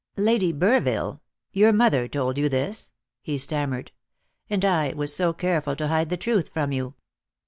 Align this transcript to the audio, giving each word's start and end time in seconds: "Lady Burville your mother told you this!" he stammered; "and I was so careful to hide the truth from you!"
"Lady 0.17 0.51
Burville 0.51 1.19
your 1.51 1.71
mother 1.71 2.07
told 2.07 2.35
you 2.35 2.49
this!" 2.49 2.89
he 3.21 3.37
stammered; 3.37 3.91
"and 4.49 4.65
I 4.65 4.93
was 4.95 5.15
so 5.15 5.31
careful 5.31 5.75
to 5.75 5.89
hide 5.89 6.09
the 6.09 6.17
truth 6.17 6.49
from 6.49 6.71
you!" 6.71 6.95